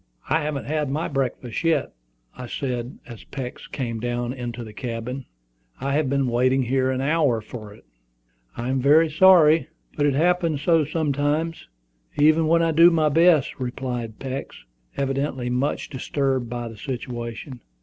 "I 0.31 0.41
haven't 0.41 0.65
had 0.65 0.89
my 0.89 1.07
breakfast 1.07 1.63
yet," 1.63 1.91
I 2.35 2.47
said, 2.47 2.97
as 3.05 3.23
Peeks 3.25 3.67
came 3.67 3.99
down 3.99 4.33
into 4.33 4.63
the 4.63 4.73
cabin. 4.73 5.25
"I 5.79 5.93
have 5.93 6.09
been 6.09 6.25
waiting 6.25 6.63
here 6.63 6.87
half 6.89 6.95
an 6.95 7.01
hour 7.01 7.39
for 7.39 7.71
it." 7.71 7.85
"I 8.57 8.69
am 8.69 8.81
very 8.81 9.11
sorry, 9.11 9.67
but 9.95 10.07
it 10.07 10.15
happens 10.15 10.63
so 10.63 10.85
sometimes, 10.85 11.67
even 12.17 12.47
when 12.47 12.63
I 12.63 12.71
do 12.71 12.89
my 12.89 13.09
best," 13.09 13.59
replied 13.59 14.17
Peeks, 14.17 14.63
evidently 14.97 15.51
much 15.51 15.87
disturbed 15.87 16.49
by 16.49 16.67
the 16.67 16.77
situation. 16.77 17.61